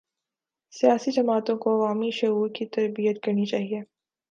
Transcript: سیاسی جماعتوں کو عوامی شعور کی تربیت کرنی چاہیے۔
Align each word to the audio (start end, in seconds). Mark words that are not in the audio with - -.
سیاسی 0.73 1.11
جماعتوں 1.11 1.57
کو 1.57 1.75
عوامی 1.75 2.11
شعور 2.11 2.49
کی 2.49 2.65
تربیت 2.65 3.23
کرنی 3.23 3.45
چاہیے۔ 3.45 3.81